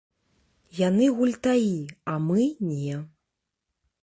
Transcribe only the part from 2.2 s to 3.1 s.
мы не.